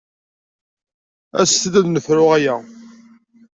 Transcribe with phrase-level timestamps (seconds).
[1.41, 2.55] Aset-d ad nefru aya!